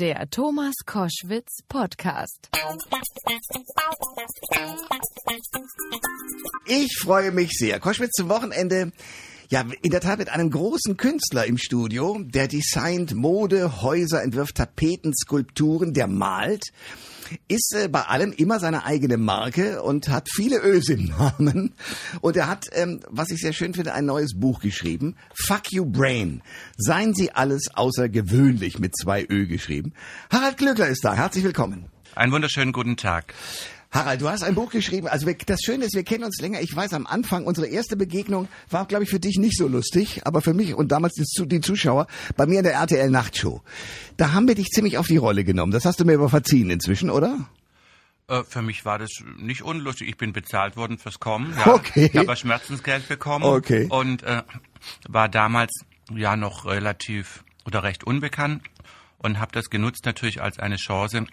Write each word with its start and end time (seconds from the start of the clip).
Der 0.00 0.30
Thomas 0.30 0.72
Koschwitz 0.86 1.58
Podcast. 1.68 2.48
Ich 6.64 6.96
freue 6.98 7.32
mich 7.32 7.50
sehr. 7.50 7.78
Koschwitz 7.80 8.12
zum 8.12 8.30
Wochenende. 8.30 8.92
Ja, 9.50 9.66
in 9.82 9.90
der 9.90 10.00
Tat 10.00 10.18
mit 10.18 10.30
einem 10.30 10.50
großen 10.50 10.96
Künstler 10.96 11.44
im 11.44 11.58
Studio, 11.58 12.16
der 12.18 12.48
designt 12.48 13.14
Mode, 13.14 13.82
Häuser, 13.82 14.22
entwirft 14.22 14.54
Tapeten, 14.54 15.12
Skulpturen, 15.14 15.92
der 15.92 16.06
malt 16.06 16.72
ist 17.48 17.74
äh, 17.74 17.88
bei 17.88 18.02
allem 18.02 18.32
immer 18.32 18.60
seine 18.60 18.84
eigene 18.84 19.16
Marke 19.16 19.82
und 19.82 20.08
hat 20.08 20.28
viele 20.30 20.60
Ös 20.62 20.88
im 20.88 21.06
Namen. 21.06 21.74
Und 22.20 22.36
er 22.36 22.48
hat, 22.48 22.68
ähm, 22.72 23.00
was 23.08 23.30
ich 23.30 23.40
sehr 23.40 23.52
schön 23.52 23.74
finde, 23.74 23.92
ein 23.94 24.06
neues 24.06 24.34
Buch 24.34 24.60
geschrieben. 24.60 25.16
Fuck 25.34 25.72
You 25.72 25.84
Brain. 25.84 26.42
Seien 26.76 27.14
Sie 27.14 27.32
alles 27.32 27.68
außergewöhnlich 27.74 28.78
mit 28.78 28.96
zwei 28.96 29.26
Ö 29.28 29.46
geschrieben. 29.46 29.92
Harald 30.30 30.56
Glöckler 30.58 30.88
ist 30.88 31.04
da. 31.04 31.14
Herzlich 31.14 31.44
willkommen. 31.44 31.86
Einen 32.14 32.32
wunderschönen 32.32 32.72
guten 32.72 32.96
Tag. 32.96 33.34
Harald, 33.92 34.20
du 34.20 34.28
hast 34.28 34.44
ein 34.44 34.54
Buch 34.54 34.70
geschrieben. 34.70 35.08
Also 35.08 35.26
wir, 35.26 35.34
das 35.34 35.62
Schöne 35.62 35.84
ist, 35.84 35.94
wir 35.94 36.04
kennen 36.04 36.22
uns 36.22 36.40
länger. 36.40 36.60
Ich 36.60 36.74
weiß, 36.74 36.92
am 36.92 37.08
Anfang 37.08 37.44
unsere 37.44 37.66
erste 37.66 37.96
Begegnung 37.96 38.48
war, 38.68 38.86
glaube 38.86 39.02
ich, 39.02 39.10
für 39.10 39.18
dich 39.18 39.36
nicht 39.36 39.56
so 39.56 39.66
lustig, 39.66 40.20
aber 40.24 40.42
für 40.42 40.54
mich 40.54 40.74
und 40.74 40.92
damals 40.92 41.14
die, 41.14 41.48
die 41.48 41.60
Zuschauer 41.60 42.06
bei 42.36 42.46
mir 42.46 42.58
in 42.58 42.64
der 42.64 42.74
RTL 42.74 43.10
Nachtshow. 43.10 43.62
Da 44.16 44.32
haben 44.32 44.46
wir 44.46 44.54
dich 44.54 44.68
ziemlich 44.68 44.96
auf 44.96 45.08
die 45.08 45.16
Rolle 45.16 45.42
genommen. 45.42 45.72
Das 45.72 45.84
hast 45.84 45.98
du 45.98 46.04
mir 46.04 46.14
aber 46.14 46.28
verziehen 46.28 46.70
inzwischen, 46.70 47.10
oder? 47.10 47.48
Äh, 48.28 48.44
für 48.44 48.62
mich 48.62 48.84
war 48.84 48.98
das 49.00 49.10
nicht 49.38 49.62
unlustig. 49.62 50.08
Ich 50.08 50.16
bin 50.16 50.32
bezahlt 50.32 50.76
worden 50.76 50.96
fürs 50.96 51.18
Kommen. 51.18 51.52
Ja. 51.58 51.74
Okay. 51.74 52.10
Ich 52.12 52.16
habe 52.16 52.36
Schmerzensgeld 52.36 53.08
bekommen. 53.08 53.44
Okay. 53.44 53.88
Und 53.90 54.22
äh, 54.22 54.44
war 55.08 55.28
damals 55.28 55.72
ja 56.14 56.36
noch 56.36 56.64
relativ 56.64 57.44
oder 57.66 57.82
recht 57.82 58.04
unbekannt 58.04 58.62
und 59.18 59.40
habe 59.40 59.50
das 59.52 59.68
genutzt 59.68 60.06
natürlich 60.06 60.40
als 60.40 60.60
eine 60.60 60.76
Chance, 60.76 61.26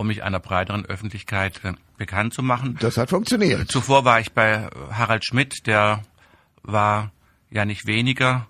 um 0.00 0.06
mich 0.06 0.22
einer 0.22 0.40
breiteren 0.40 0.86
Öffentlichkeit 0.86 1.60
äh, 1.62 1.74
bekannt 1.98 2.32
zu 2.32 2.42
machen. 2.42 2.78
Das 2.80 2.96
hat 2.96 3.10
funktioniert. 3.10 3.70
Zuvor 3.70 4.04
war 4.04 4.18
ich 4.18 4.32
bei 4.32 4.68
Harald 4.90 5.24
Schmidt, 5.26 5.66
der 5.66 6.02
war 6.62 7.12
ja 7.50 7.66
nicht 7.66 7.86
weniger 7.86 8.46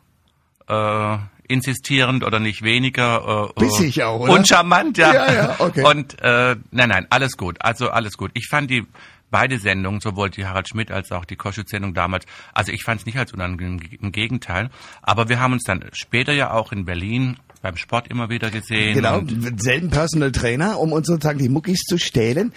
äh, 0.69 1.19
insistierend 1.49 2.25
oder 2.25 2.39
nicht 2.39 2.63
weniger 2.63 3.51
äh, 3.57 3.61
Bissig 3.61 4.03
auch, 4.05 4.21
oder? 4.21 4.33
uncharmant, 4.33 4.97
ja. 4.97 5.13
Ja, 5.13 5.33
ja, 5.33 5.57
okay. 5.59 5.85
Und 5.85 6.21
äh, 6.23 6.55
nein, 6.71 6.89
nein, 6.89 7.07
alles 7.11 7.37
gut. 7.37 7.57
Also 7.61 7.91
alles 7.91 8.17
gut. 8.17 8.31
Ich 8.35 8.47
fand 8.49 8.71
die 8.71 8.87
beide 9.33 9.59
Sendungen, 9.59 10.01
sowohl 10.01 10.31
die 10.31 10.47
Harald 10.47 10.69
Schmidt 10.69 10.93
als 10.93 11.11
auch 11.11 11.25
die 11.25 11.37
Koschütz-Sendung 11.37 11.95
damals, 11.95 12.27
also 12.53 12.73
ich 12.73 12.85
fand 12.85 13.01
es 13.01 13.07
nicht 13.07 13.19
als 13.19 13.33
unangenehm, 13.33 13.81
im 14.01 14.13
Gegenteil. 14.13 14.71
Aber 15.03 15.29
wir 15.29 15.41
haben 15.41 15.53
uns 15.53 15.65
dann 15.65 15.85
später 15.93 16.33
ja 16.33 16.53
auch 16.53 16.71
in 16.73 16.85
Berlin 16.85 17.37
beim 17.63 17.77
Sport 17.77 18.09
immer 18.09 18.31
wieder 18.31 18.51
gesehen. 18.51 18.95
Genau, 18.95 19.23
selben 19.57 19.91
Personal 19.91 20.33
Trainer, 20.33 20.79
um 20.79 20.93
uns 20.93 21.07
sozusagen 21.07 21.39
die 21.39 21.49
Muckis 21.49 21.81
zu 21.81 21.99
stehlen. 21.99 22.53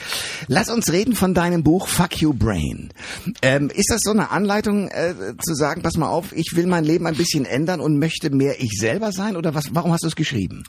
Lass 0.47 0.69
uns 0.69 0.91
reden 0.91 1.15
von 1.15 1.33
deinem 1.33 1.63
Buch 1.63 1.87
Fuck 1.87 2.21
You 2.21 2.33
Brain. 2.33 2.93
Ähm, 3.41 3.69
ist 3.69 3.89
das 3.89 4.01
so 4.01 4.11
eine 4.11 4.31
Anleitung 4.31 4.89
äh, 4.89 5.13
zu 5.39 5.53
sagen, 5.53 5.81
pass 5.81 5.97
mal 5.97 6.09
auf, 6.09 6.31
ich 6.33 6.55
will 6.55 6.67
mein 6.67 6.85
Leben 6.85 7.05
ein 7.07 7.15
bisschen 7.15 7.45
ändern 7.45 7.81
und 7.81 7.99
möchte 7.99 8.29
mehr 8.29 8.61
ich 8.61 8.71
selber 8.79 9.11
sein? 9.11 9.35
Oder 9.35 9.53
was? 9.53 9.75
Warum 9.75 9.91
hast 9.91 10.03
du 10.03 10.07
es 10.07 10.15
geschrieben? 10.15 10.63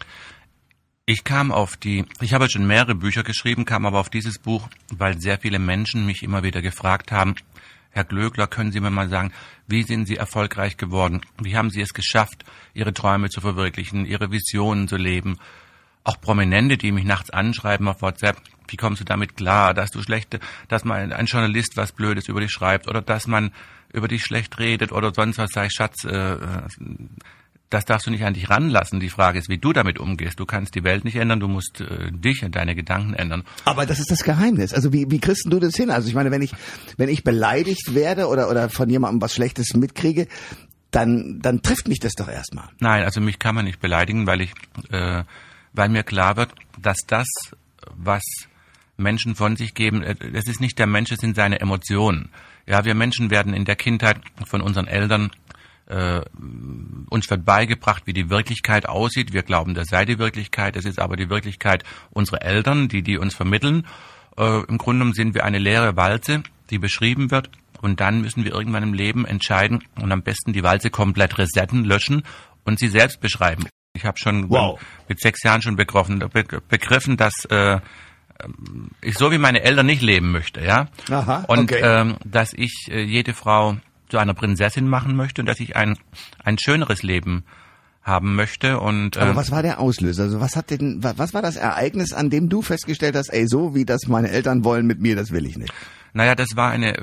Ich 1.07 1.23
kam 1.23 1.53
auf 1.53 1.77
die, 1.77 2.07
ich 2.23 2.33
habe 2.33 2.49
schon 2.51 2.67
mehrere 2.67 2.95
Bücher 2.95 3.23
geschrieben, 3.23 3.67
kam 3.67 3.85
aber 3.85 4.01
auf 4.01 4.09
dieses 4.09 4.39
Buch, 4.39 4.69
weil 4.97 5.21
sehr 5.21 5.39
viele 5.39 5.59
Menschen 5.59 6.07
mich 6.07 6.23
immer 6.23 6.43
wieder 6.43 6.62
gefragt 6.62 7.12
haben, 7.12 7.35
Herr 7.95 8.05
Glöckler, 8.05 8.48
können 8.48 8.73
Sie 8.73 8.81
mir 8.81 8.91
mal 8.91 9.09
sagen, 9.09 9.33
wie 9.69 9.84
sind 9.84 10.06
Sie 10.06 10.17
erfolgreich 10.17 10.77
geworden? 10.77 11.20
Wie 11.41 11.56
haben 11.56 11.70
Sie 11.70 11.81
es 11.81 11.95
geschafft, 11.95 12.45
Ihre 12.75 12.92
Träume 12.92 13.31
zu 13.31 13.41
verwirklichen, 13.41 14.05
Ihre 14.05 14.33
Visionen 14.33 14.89
zu 14.89 14.97
leben? 14.97 15.39
Auch 16.03 16.20
Prominente, 16.20 16.77
die 16.77 16.91
mich 16.91 17.05
nachts 17.05 17.31
anschreiben 17.31 17.87
auf 17.87 18.03
WhatsApp, 18.03 18.42
wie 18.67 18.77
kommst 18.77 19.00
du 19.00 19.05
damit 19.05 19.37
klar, 19.37 19.75
dass 19.75 19.92
du 19.92 20.03
schlechte, 20.03 20.41
dass 20.67 20.84
mal 20.84 21.12
ein 21.12 21.27
Journalist 21.27 21.77
was 21.77 21.92
Blödes 21.92 22.27
über 22.27 22.41
dich 22.41 22.50
schreibt 22.50 22.89
oder 22.89 23.00
dass 23.00 23.28
man 23.28 23.53
über 23.92 24.09
dich 24.09 24.22
schlecht 24.22 24.59
redet 24.59 24.91
oder 24.91 25.15
sonst 25.15 25.38
was, 25.38 25.53
sag 25.53 25.66
ich, 25.66 25.72
Schatz, 25.72 26.03
äh, 26.03 26.37
das 27.70 27.84
darfst 27.84 28.06
du 28.06 28.10
nicht 28.10 28.25
an 28.25 28.34
dich 28.34 28.50
ranlassen. 28.50 29.00
Die 29.00 29.10
Frage 29.10 29.38
ist, 29.38 29.48
wie 29.48 29.58
du 29.58 29.72
damit 29.72 29.98
umgehst. 29.98 30.38
Du 30.38 30.47
kannst 30.47 30.75
die 30.75 30.84
Welt 30.84 31.04
nicht 31.04 31.16
ändern, 31.16 31.41
du 31.41 31.48
musst 31.48 31.80
äh, 31.80 32.12
dich 32.12 32.44
und 32.44 32.54
deine 32.54 32.75
Gedanken 32.75 33.14
ändern. 33.14 33.42
Aber 33.64 33.86
das 33.86 33.98
ist 33.98 34.10
das 34.10 34.22
Geheimnis. 34.22 34.72
Also 34.72 34.92
wie, 34.92 35.10
wie 35.10 35.19
kriegst 35.19 35.47
du 35.47 35.58
das 35.58 35.75
hin? 35.75 35.91
Also 35.91 36.08
ich 36.08 36.14
meine, 36.14 36.30
wenn 36.30 36.42
ich, 36.42 36.52
wenn 36.97 37.08
ich 37.08 37.25
beleidigt 37.25 37.94
werde 37.94 38.28
oder, 38.28 38.48
oder 38.50 38.69
von 38.69 38.88
jemandem 38.88 39.20
was 39.20 39.34
Schlechtes 39.34 39.75
mitkriege, 39.75 40.28
dann, 40.91 41.41
dann 41.41 41.62
trifft 41.62 41.88
mich 41.88 41.98
das 41.98 42.12
doch 42.12 42.28
erstmal. 42.28 42.69
Nein, 42.78 43.02
also 43.02 43.20
mich 43.20 43.38
kann 43.38 43.54
man 43.54 43.64
nicht 43.64 43.81
beleidigen, 43.81 44.26
weil 44.26 44.41
ich, 44.41 44.52
äh, 44.91 45.25
weil 45.72 45.88
mir 45.88 46.04
klar 46.04 46.36
wird, 46.36 46.54
dass 46.81 46.98
das, 47.06 47.26
was 47.96 48.22
Menschen 48.96 49.34
von 49.34 49.56
sich 49.56 49.75
geben, 49.75 50.02
äh, 50.02 50.14
es 50.32 50.46
ist 50.46 50.60
nicht 50.60 50.78
der 50.78 50.86
Mensch, 50.86 51.10
es 51.10 51.19
sind 51.19 51.34
seine 51.34 51.60
Emotionen. 51.60 52.31
Ja, 52.66 52.84
wir 52.84 52.94
Menschen 52.94 53.31
werden 53.31 53.52
in 53.52 53.64
der 53.64 53.76
Kindheit 53.76 54.19
von 54.46 54.60
unseren 54.60 54.86
Eltern 54.86 55.31
äh, 55.87 56.21
uns 57.11 57.28
wird 57.31 57.45
beigebracht, 57.45 58.05
wie 58.06 58.12
die 58.12 58.31
Wirklichkeit 58.31 58.89
aussieht. 58.89 59.33
Wir 59.33 59.43
glauben, 59.43 59.75
das 59.75 59.89
sei 59.89 60.05
die 60.05 60.19
Wirklichkeit. 60.19 60.77
Es 60.77 60.84
ist 60.84 60.99
aber 60.99 61.17
die 61.17 61.28
Wirklichkeit 61.28 61.84
unserer 62.11 62.43
Eltern, 62.43 62.89
die 62.89 63.03
die 63.03 63.19
uns 63.19 63.34
vermitteln. 63.34 63.87
Äh, 64.39 64.65
Im 64.65 64.78
Grunde 64.78 65.00
genommen 65.00 65.15
sind 65.15 65.34
wir 65.34 65.44
eine 65.44 65.59
leere 65.59 65.97
Walze, 65.97 66.43
die 66.71 66.78
beschrieben 66.78 67.31
wird. 67.31 67.50
Und 67.81 68.00
dann 68.00 68.23
müssen 68.23 68.44
wir 68.44 68.53
irgendwann 68.53 68.83
im 68.83 68.94
Leben 68.94 69.27
entscheiden 69.27 69.84
und 70.00 70.11
am 70.11 70.23
besten 70.23 70.55
die 70.55 70.62
Walze 70.62 70.89
komplett 70.89 71.37
resetten, 71.37 71.84
löschen 71.84 72.23
und 72.65 72.78
sie 72.78 72.89
selbst 72.89 73.21
beschreiben. 73.21 73.67
Ich 73.93 74.06
habe 74.06 74.19
schon 74.19 74.49
wow. 74.49 74.81
mit 75.06 75.21
sechs 75.21 75.43
Jahren 75.43 75.61
schon 75.61 75.77
begriffen, 75.77 76.25
begriffen 76.69 77.17
dass 77.19 77.44
äh, 77.50 77.78
ich 79.03 79.17
so 79.17 79.31
wie 79.31 79.39
meine 79.39 79.62
Eltern 79.62 79.87
nicht 79.87 80.03
leben 80.03 80.33
möchte, 80.33 80.65
ja. 80.65 80.89
Aha, 81.11 81.44
und 81.47 81.71
okay. 81.73 81.81
ähm, 81.83 82.17
dass 82.25 82.53
ich 82.55 82.89
äh, 82.91 83.03
jede 83.03 83.34
Frau 83.34 83.77
zu 84.14 84.19
einer 84.20 84.34
Prinzessin 84.34 84.86
machen 84.86 85.16
möchte 85.16 85.42
und 85.42 85.47
dass 85.47 85.58
ich 85.58 85.75
ein, 85.75 85.98
ein 86.44 86.56
schöneres 86.56 87.02
Leben 87.02 87.42
haben 88.00 88.36
möchte 88.36 88.78
und 88.78 89.16
aber 89.16 89.32
äh, 89.32 89.36
was 89.36 89.50
war 89.50 89.62
der 89.62 89.80
Auslöser? 89.80 90.25
Also 90.25 90.41
was 90.41 90.54
hat 90.54 90.70
denn 90.70 91.02
was 91.02 91.34
war 91.34 91.42
das 91.42 91.56
Ereignis, 91.56 92.12
an 92.12 92.30
dem 92.30 92.48
du 92.48 92.62
festgestellt 92.62 93.16
hast, 93.16 93.30
ey, 93.30 93.48
so 93.48 93.75
wie 93.75 93.84
das 93.84 94.06
meine 94.06 94.30
Eltern 94.30 94.62
wollen 94.62 94.86
mit 94.86 95.00
mir, 95.00 95.16
das 95.16 95.32
will 95.32 95.47
ich 95.47 95.56
nicht? 95.56 95.72
Naja, 96.12 96.36
das 96.36 96.50
war 96.54 96.70
eine 96.70 96.94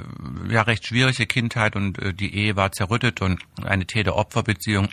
ja 0.47 0.61
recht 0.61 0.87
schwierige 0.87 1.25
Kindheit 1.25 1.75
und 1.75 1.99
äh, 1.99 2.13
die 2.13 2.33
Ehe 2.33 2.55
war 2.55 2.71
zerrüttet 2.71 3.21
und 3.21 3.41
eine 3.61 3.85
Täter-Opfer-Beziehung, 3.85 4.87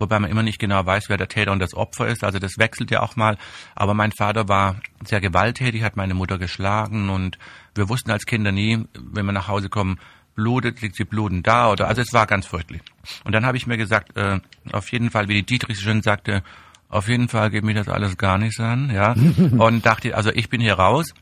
wobei 0.00 0.18
man 0.18 0.28
immer 0.28 0.42
nicht 0.42 0.58
genau 0.58 0.84
weiß, 0.84 1.04
wer 1.10 1.16
der 1.16 1.28
Täter 1.28 1.52
und 1.52 1.60
das 1.60 1.74
Opfer 1.74 2.08
ist. 2.08 2.24
Also 2.24 2.40
das 2.40 2.58
wechselt 2.58 2.90
ja 2.90 3.02
auch 3.02 3.14
mal. 3.14 3.38
Aber 3.76 3.94
mein 3.94 4.10
Vater 4.10 4.48
war 4.48 4.80
sehr 5.04 5.20
gewalttätig, 5.20 5.84
hat 5.84 5.96
meine 5.96 6.14
Mutter 6.14 6.38
geschlagen 6.38 7.08
und 7.08 7.38
wir 7.76 7.88
wussten 7.88 8.10
als 8.10 8.26
Kinder 8.26 8.50
nie, 8.50 8.84
wenn 8.98 9.26
wir 9.26 9.32
nach 9.32 9.46
Hause 9.46 9.68
kommen, 9.68 10.00
blutet, 10.34 10.80
liegt 10.80 10.96
sie 10.96 11.04
blutend 11.04 11.46
da 11.46 11.70
oder 11.70 11.88
also 11.88 12.00
es 12.00 12.12
war 12.12 12.26
ganz 12.26 12.46
fürchterlich. 12.46 12.82
Und 13.24 13.32
dann 13.32 13.44
habe 13.44 13.56
ich 13.56 13.66
mir 13.66 13.76
gesagt, 13.76 14.16
äh, 14.16 14.40
auf 14.72 14.90
jeden 14.92 15.10
Fall, 15.10 15.28
wie 15.28 15.34
die 15.34 15.46
Dietrich 15.46 15.80
schon 15.80 16.02
sagte, 16.02 16.42
auf 16.88 17.08
jeden 17.08 17.28
Fall 17.28 17.50
geht 17.50 17.64
mich 17.64 17.76
das 17.76 17.88
alles 17.88 18.18
gar 18.18 18.38
nichts 18.38 18.60
an, 18.60 18.90
ja. 18.90 19.12
und 19.58 19.86
dachte, 19.86 20.14
also 20.16 20.30
ich 20.30 20.48
bin 20.48 20.60
hier 20.60 20.74
raus 20.74 21.12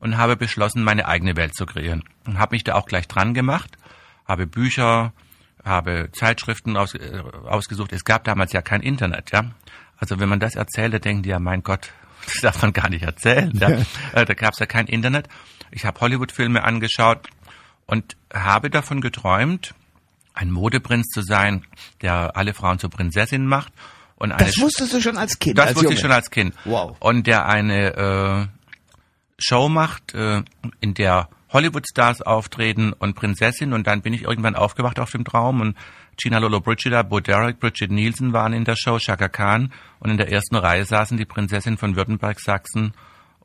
und 0.00 0.16
habe 0.16 0.36
beschlossen, 0.36 0.82
meine 0.82 1.06
eigene 1.06 1.36
Welt 1.36 1.54
zu 1.54 1.66
kreieren. 1.66 2.02
Und 2.26 2.38
habe 2.38 2.54
mich 2.54 2.64
da 2.64 2.74
auch 2.74 2.86
gleich 2.86 3.06
dran 3.06 3.34
gemacht, 3.34 3.76
habe 4.26 4.46
Bücher, 4.46 5.12
habe 5.64 6.08
Zeitschriften 6.12 6.76
aus, 6.76 6.94
äh, 6.94 7.22
ausgesucht. 7.46 7.92
Es 7.92 8.04
gab 8.04 8.24
damals 8.24 8.52
ja 8.52 8.62
kein 8.62 8.80
Internet, 8.80 9.30
ja. 9.32 9.50
Also 9.98 10.18
wenn 10.18 10.28
man 10.28 10.40
das 10.40 10.54
erzählt, 10.54 10.94
dann 10.94 11.02
denken 11.02 11.22
die 11.22 11.28
ja, 11.28 11.38
mein 11.38 11.62
Gott, 11.62 11.92
das 12.24 12.40
darf 12.40 12.62
man 12.62 12.72
gar 12.72 12.88
nicht 12.88 13.02
erzählen. 13.02 13.50
Ja. 13.54 13.68
Äh, 14.12 14.24
da 14.24 14.34
gab 14.34 14.54
es 14.54 14.58
ja 14.58 14.66
kein 14.66 14.86
Internet. 14.86 15.28
Ich 15.70 15.84
habe 15.84 16.00
Hollywood-Filme 16.00 16.64
angeschaut, 16.64 17.28
und 17.90 18.16
habe 18.32 18.70
davon 18.70 19.00
geträumt, 19.00 19.74
ein 20.32 20.52
Modeprinz 20.52 21.08
zu 21.08 21.22
sein, 21.22 21.64
der 22.02 22.36
alle 22.36 22.54
Frauen 22.54 22.78
zur 22.78 22.88
Prinzessin 22.88 23.46
macht. 23.46 23.72
Und 24.14 24.30
eine 24.30 24.44
das 24.44 24.60
wusstest 24.60 24.92
du 24.92 25.00
schon 25.00 25.18
als 25.18 25.40
Kind? 25.40 25.58
Das 25.58 25.68
als 25.68 25.74
wusste 25.74 25.86
Junge. 25.86 25.94
ich 25.94 26.00
schon 26.00 26.12
als 26.12 26.30
Kind. 26.30 26.54
Wow. 26.64 26.96
Und 27.00 27.26
der 27.26 27.46
eine 27.46 27.96
äh, 27.96 28.46
Show 29.38 29.68
macht, 29.68 30.14
äh, 30.14 30.44
in 30.80 30.94
der 30.94 31.28
Hollywood-Stars 31.52 32.22
auftreten 32.22 32.92
und 32.92 33.16
Prinzessin. 33.16 33.72
Und 33.72 33.88
dann 33.88 34.02
bin 34.02 34.14
ich 34.14 34.22
irgendwann 34.22 34.54
aufgewacht 34.54 35.00
auf 35.00 35.10
dem 35.10 35.24
Traum 35.24 35.60
und 35.60 35.76
Gina 36.16 36.38
Lolo 36.38 36.60
Brigida, 36.60 37.02
Bo 37.02 37.18
Derek, 37.18 37.58
Bridget 37.58 37.90
Nielsen 37.90 38.32
waren 38.32 38.52
in 38.52 38.64
der 38.64 38.76
Show, 38.76 39.00
Shaka 39.00 39.28
Khan. 39.28 39.72
Und 39.98 40.10
in 40.10 40.16
der 40.16 40.30
ersten 40.30 40.54
Reihe 40.54 40.84
saßen 40.84 41.16
die 41.16 41.24
Prinzessin 41.24 41.76
von 41.76 41.96
Württemberg, 41.96 42.38
Sachsen 42.38 42.94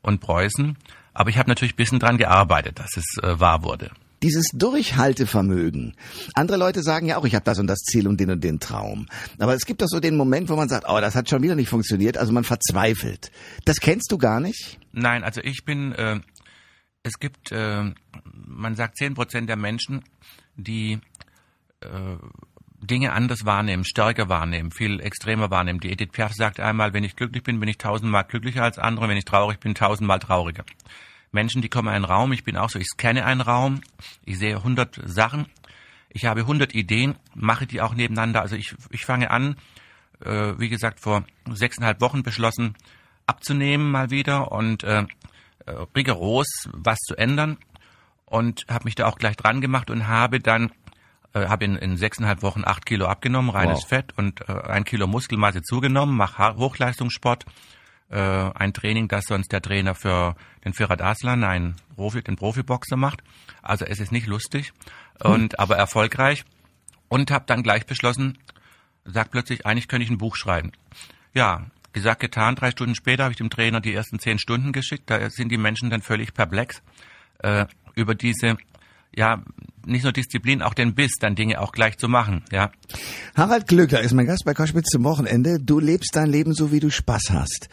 und 0.02 0.20
Preußen. 0.20 0.78
Aber 1.14 1.30
ich 1.30 1.38
habe 1.38 1.48
natürlich 1.48 1.74
ein 1.74 1.78
bisschen 1.78 1.98
dran 1.98 2.16
gearbeitet, 2.16 2.78
dass 2.78 2.96
es 2.96 3.18
äh, 3.24 3.40
wahr 3.40 3.64
wurde 3.64 3.90
dieses 4.22 4.46
Durchhaltevermögen. 4.54 5.94
Andere 6.34 6.56
Leute 6.56 6.82
sagen 6.82 7.06
ja 7.06 7.16
auch, 7.16 7.24
ich 7.24 7.34
habe 7.34 7.44
das 7.44 7.58
und 7.58 7.66
das 7.66 7.80
Ziel 7.80 8.08
und 8.08 8.18
den 8.18 8.30
und 8.30 8.42
den 8.42 8.60
Traum. 8.60 9.06
Aber 9.38 9.54
es 9.54 9.66
gibt 9.66 9.82
doch 9.82 9.88
so 9.88 10.00
den 10.00 10.16
Moment, 10.16 10.48
wo 10.48 10.56
man 10.56 10.68
sagt, 10.68 10.86
oh, 10.88 11.00
das 11.00 11.14
hat 11.14 11.28
schon 11.28 11.42
wieder 11.42 11.54
nicht 11.54 11.68
funktioniert, 11.68 12.16
also 12.16 12.32
man 12.32 12.44
verzweifelt. 12.44 13.30
Das 13.64 13.80
kennst 13.80 14.10
du 14.10 14.18
gar 14.18 14.40
nicht? 14.40 14.78
Nein, 14.92 15.22
also 15.22 15.40
ich 15.42 15.64
bin, 15.64 15.92
äh, 15.92 16.20
es 17.02 17.18
gibt, 17.18 17.52
äh, 17.52 17.92
man 18.46 18.74
sagt 18.74 18.96
zehn 18.96 19.14
Prozent 19.14 19.48
der 19.48 19.56
Menschen, 19.56 20.02
die 20.56 20.98
äh, 21.80 22.16
Dinge 22.80 23.12
anders 23.12 23.44
wahrnehmen, 23.44 23.84
stärker 23.84 24.28
wahrnehmen, 24.28 24.70
viel 24.70 25.00
extremer 25.00 25.50
wahrnehmen. 25.50 25.80
Die 25.80 25.90
Edith 25.90 26.12
Piaf 26.12 26.32
sagt 26.34 26.60
einmal, 26.60 26.92
wenn 26.92 27.04
ich 27.04 27.16
glücklich 27.16 27.42
bin, 27.42 27.58
bin 27.60 27.68
ich 27.68 27.78
tausendmal 27.78 28.24
glücklicher 28.24 28.62
als 28.62 28.78
andere, 28.78 29.08
wenn 29.08 29.16
ich 29.16 29.24
traurig 29.24 29.60
bin, 29.60 29.74
tausendmal 29.74 30.18
trauriger. 30.18 30.64
Menschen, 31.32 31.62
die 31.62 31.68
kommen 31.68 31.88
in 31.88 31.94
einen 31.94 32.04
Raum, 32.04 32.32
ich 32.32 32.44
bin 32.44 32.56
auch 32.56 32.70
so, 32.70 32.78
ich 32.78 32.86
scanne 32.86 33.24
einen 33.24 33.40
Raum, 33.40 33.80
ich 34.24 34.38
sehe 34.38 34.62
hundert 34.62 35.00
Sachen, 35.04 35.46
ich 36.08 36.24
habe 36.24 36.46
hundert 36.46 36.74
Ideen, 36.74 37.16
mache 37.34 37.66
die 37.66 37.80
auch 37.80 37.94
nebeneinander. 37.94 38.40
Also 38.40 38.56
ich, 38.56 38.74
ich 38.90 39.04
fange 39.04 39.30
an, 39.30 39.56
äh, 40.24 40.54
wie 40.58 40.68
gesagt, 40.68 41.00
vor 41.00 41.24
sechseinhalb 41.46 42.00
Wochen 42.00 42.22
beschlossen, 42.22 42.74
abzunehmen 43.26 43.90
mal 43.90 44.10
wieder 44.10 44.50
und 44.52 44.82
äh, 44.84 45.02
äh 45.66 45.86
rigoros 45.94 46.68
was 46.72 46.98
zu 47.00 47.16
ändern. 47.16 47.58
Und 48.24 48.64
habe 48.68 48.86
mich 48.86 48.96
da 48.96 49.06
auch 49.06 49.18
gleich 49.18 49.36
dran 49.36 49.60
gemacht 49.60 49.88
und 49.88 50.08
habe 50.08 50.40
dann 50.40 50.72
äh, 51.36 51.48
habe 51.48 51.66
in, 51.66 51.76
in 51.76 51.96
sechseinhalb 51.96 52.42
Wochen 52.42 52.62
acht 52.64 52.86
Kilo 52.86 53.06
abgenommen, 53.06 53.50
reines 53.50 53.82
wow. 53.82 53.88
Fett 53.88 54.16
und 54.16 54.48
äh, 54.48 54.52
ein 54.52 54.84
Kilo 54.84 55.06
Muskelmasse 55.06 55.62
zugenommen, 55.62 56.16
mache 56.16 56.56
Hochleistungssport, 56.56 57.44
äh, 58.10 58.18
ein 58.18 58.72
Training, 58.72 59.08
das 59.08 59.24
sonst 59.26 59.52
der 59.52 59.62
Trainer 59.62 59.94
für 59.94 60.36
den 60.64 60.72
Firat 60.72 61.02
Aslan, 61.02 61.44
ein 61.44 61.76
Profi, 61.94 62.22
den 62.22 62.36
Profiboxer 62.36 62.96
macht. 62.96 63.22
Also 63.62 63.84
es 63.84 64.00
ist 64.00 64.12
nicht 64.12 64.26
lustig 64.26 64.72
hm. 65.22 65.30
und 65.30 65.58
aber 65.58 65.76
erfolgreich 65.76 66.44
und 67.08 67.30
habe 67.30 67.44
dann 67.46 67.62
gleich 67.62 67.86
beschlossen, 67.86 68.38
sagt 69.04 69.30
plötzlich, 69.30 69.66
eigentlich 69.66 69.88
könnte 69.88 70.04
ich 70.04 70.10
ein 70.10 70.18
Buch 70.18 70.36
schreiben. 70.36 70.72
Ja, 71.34 71.66
gesagt, 71.92 72.20
getan. 72.20 72.56
Drei 72.56 72.70
Stunden 72.70 72.94
später 72.94 73.24
habe 73.24 73.32
ich 73.32 73.38
dem 73.38 73.50
Trainer 73.50 73.80
die 73.80 73.94
ersten 73.94 74.18
zehn 74.18 74.38
Stunden 74.38 74.72
geschickt. 74.72 75.10
Da 75.10 75.30
sind 75.30 75.50
die 75.50 75.58
Menschen 75.58 75.90
dann 75.90 76.02
völlig 76.02 76.34
perplex 76.34 76.82
äh, 77.38 77.66
über 77.94 78.14
diese 78.14 78.56
ja, 79.16 79.42
nicht 79.86 80.02
nur 80.02 80.12
Disziplin, 80.12 80.62
auch 80.62 80.74
den 80.74 80.94
Biss, 80.94 81.12
dann 81.20 81.36
Dinge 81.36 81.60
auch 81.60 81.72
gleich 81.72 81.96
zu 81.96 82.08
machen, 82.08 82.42
ja. 82.52 82.70
Harald 83.34 83.68
Glöckler 83.68 84.00
ist 84.00 84.12
mein 84.12 84.26
Gast 84.26 84.44
bei 84.44 84.52
Koschwitz 84.52 84.88
zum 84.88 85.04
Wochenende. 85.04 85.58
Du 85.60 85.78
lebst 85.78 86.14
dein 86.14 86.28
Leben 86.28 86.54
so, 86.54 86.72
wie 86.72 86.80
du 86.80 86.90
Spaß 86.90 87.30
hast. 87.30 87.68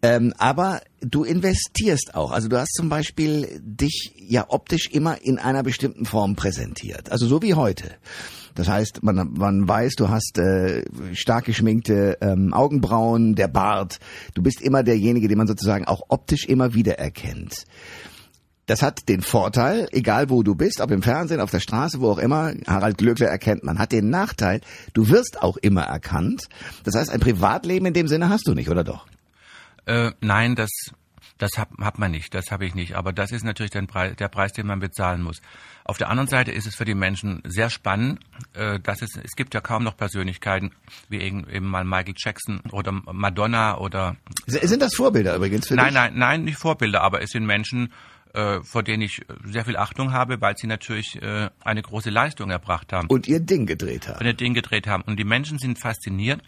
Ähm, 0.00 0.32
aber 0.38 0.80
du 1.00 1.24
investierst 1.24 2.14
auch. 2.14 2.30
Also 2.30 2.48
du 2.48 2.58
hast 2.58 2.74
zum 2.74 2.88
Beispiel 2.88 3.60
dich 3.62 4.12
ja 4.16 4.46
optisch 4.48 4.88
immer 4.90 5.20
in 5.22 5.38
einer 5.38 5.62
bestimmten 5.62 6.06
Form 6.06 6.36
präsentiert. 6.36 7.10
Also 7.10 7.26
so 7.26 7.42
wie 7.42 7.54
heute. 7.54 7.96
Das 8.54 8.68
heißt, 8.68 9.02
man, 9.02 9.34
man 9.34 9.68
weiß, 9.68 9.94
du 9.94 10.08
hast 10.08 10.38
äh, 10.38 10.84
stark 11.12 11.44
geschminkte 11.44 12.18
ähm, 12.20 12.52
Augenbrauen, 12.52 13.34
der 13.34 13.48
Bart. 13.48 14.00
Du 14.34 14.42
bist 14.42 14.60
immer 14.60 14.82
derjenige, 14.82 15.28
den 15.28 15.38
man 15.38 15.46
sozusagen 15.46 15.84
auch 15.84 16.02
optisch 16.08 16.44
immer 16.46 16.74
wieder 16.74 16.98
erkennt. 16.98 17.66
Das 18.68 18.82
hat 18.82 19.08
den 19.08 19.22
Vorteil, 19.22 19.88
egal 19.92 20.28
wo 20.28 20.42
du 20.42 20.54
bist, 20.54 20.82
ob 20.82 20.90
im 20.90 21.02
Fernsehen, 21.02 21.40
auf 21.40 21.50
der 21.50 21.60
Straße, 21.60 22.00
wo 22.00 22.10
auch 22.10 22.18
immer, 22.18 22.52
Harald 22.66 22.98
Glöckler 22.98 23.26
erkennt 23.26 23.64
man. 23.64 23.78
Hat 23.78 23.92
den 23.92 24.10
Nachteil, 24.10 24.60
du 24.92 25.08
wirst 25.08 25.42
auch 25.42 25.56
immer 25.56 25.84
erkannt. 25.84 26.48
Das 26.84 26.94
heißt, 26.94 27.10
ein 27.10 27.18
Privatleben 27.18 27.86
in 27.86 27.94
dem 27.94 28.08
Sinne 28.08 28.28
hast 28.28 28.46
du 28.46 28.52
nicht, 28.52 28.68
oder 28.68 28.84
doch? 28.84 29.06
Äh, 29.86 30.12
nein, 30.20 30.54
das 30.54 30.68
das 31.38 31.52
hat, 31.56 31.68
hat 31.80 31.98
man 31.98 32.10
nicht, 32.10 32.34
das 32.34 32.50
habe 32.50 32.66
ich 32.66 32.74
nicht. 32.74 32.94
Aber 32.94 33.12
das 33.12 33.30
ist 33.30 33.44
natürlich 33.44 33.70
der 33.70 33.82
Preis, 33.82 34.16
der 34.16 34.28
Preis, 34.28 34.52
den 34.52 34.66
man 34.66 34.80
bezahlen 34.80 35.22
muss. 35.22 35.40
Auf 35.84 35.96
der 35.96 36.10
anderen 36.10 36.28
Seite 36.28 36.50
ist 36.50 36.66
es 36.66 36.74
für 36.74 36.84
die 36.84 36.96
Menschen 36.96 37.42
sehr 37.46 37.70
spannend, 37.70 38.20
äh, 38.54 38.80
dass 38.80 39.02
es, 39.02 39.10
es 39.22 39.36
gibt 39.36 39.54
ja 39.54 39.60
kaum 39.60 39.84
noch 39.84 39.96
Persönlichkeiten, 39.96 40.72
wie 41.08 41.20
eben, 41.20 41.48
eben 41.48 41.66
mal 41.66 41.84
Michael 41.84 42.14
Jackson 42.16 42.60
oder 42.72 42.92
Madonna 42.92 43.78
oder... 43.78 44.16
Sind 44.46 44.82
das 44.82 44.94
Vorbilder 44.94 45.36
übrigens 45.36 45.68
für 45.68 45.76
Nein, 45.76 45.86
dich? 45.86 45.94
nein, 45.94 46.12
nein, 46.16 46.44
nicht 46.44 46.58
Vorbilder, 46.58 47.02
aber 47.02 47.22
es 47.22 47.30
sind 47.30 47.46
Menschen, 47.46 47.92
äh, 48.38 48.62
vor 48.62 48.84
denen 48.84 49.02
ich 49.02 49.22
sehr 49.44 49.64
viel 49.64 49.76
Achtung 49.76 50.12
habe, 50.12 50.40
weil 50.40 50.56
sie 50.56 50.68
natürlich 50.68 51.20
äh, 51.20 51.50
eine 51.60 51.82
große 51.82 52.10
Leistung 52.10 52.50
erbracht 52.50 52.92
haben. 52.92 53.08
Und 53.08 53.26
ihr 53.26 53.40
Ding 53.40 53.66
gedreht 53.66 54.06
haben. 54.06 54.20
Und 54.20 54.26
ihr 54.26 54.34
Ding 54.34 54.54
gedreht 54.54 54.86
haben. 54.86 55.02
Und 55.02 55.18
die 55.18 55.24
Menschen 55.24 55.58
sind 55.58 55.80
fasziniert. 55.80 56.40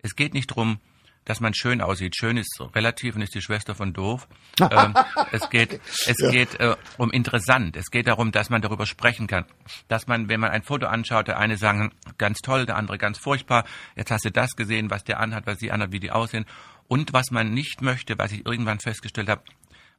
Es 0.00 0.16
geht 0.16 0.32
nicht 0.32 0.46
drum, 0.46 0.78
dass 1.26 1.40
man 1.40 1.52
schön 1.52 1.82
aussieht. 1.82 2.16
Schön 2.16 2.38
ist 2.38 2.58
relativ 2.74 3.16
und 3.16 3.22
ist 3.22 3.34
die 3.34 3.42
Schwester 3.42 3.74
von 3.74 3.92
doof. 3.92 4.28
ähm, 4.60 4.94
es 5.30 5.50
geht, 5.50 5.78
es 6.06 6.16
ja. 6.20 6.30
geht 6.30 6.58
äh, 6.58 6.74
um 6.96 7.10
interessant. 7.10 7.76
Es 7.76 7.90
geht 7.90 8.06
darum, 8.06 8.32
dass 8.32 8.48
man 8.48 8.62
darüber 8.62 8.86
sprechen 8.86 9.26
kann. 9.26 9.44
Dass 9.88 10.06
man, 10.06 10.30
wenn 10.30 10.40
man 10.40 10.52
ein 10.52 10.62
Foto 10.62 10.86
anschaut, 10.86 11.28
der 11.28 11.38
eine 11.38 11.58
sagen, 11.58 11.92
ganz 12.16 12.38
toll, 12.38 12.64
der 12.64 12.76
andere 12.76 12.96
ganz 12.96 13.18
furchtbar. 13.18 13.66
Jetzt 13.94 14.10
hast 14.10 14.24
du 14.24 14.30
das 14.30 14.56
gesehen, 14.56 14.88
was 14.88 15.04
der 15.04 15.20
anhat, 15.20 15.46
was 15.46 15.58
sie 15.58 15.70
anhat, 15.70 15.92
wie 15.92 16.00
die 16.00 16.12
aussehen. 16.12 16.46
Und 16.88 17.12
was 17.12 17.30
man 17.30 17.52
nicht 17.52 17.82
möchte, 17.82 18.16
was 18.16 18.32
ich 18.32 18.46
irgendwann 18.46 18.80
festgestellt 18.80 19.28
habe, 19.28 19.42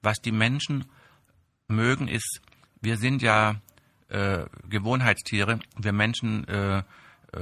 was 0.02 0.20
die 0.20 0.32
Menschen 0.32 0.86
mögen, 1.68 2.08
ist, 2.08 2.42
wir 2.82 2.98
sind 2.98 3.22
ja 3.22 3.62
äh, 4.10 4.46
Gewohnheitstiere. 4.70 5.60
Wir 5.78 5.92
Menschen 5.92 6.48
äh, 6.48 6.78
äh, 6.80 6.84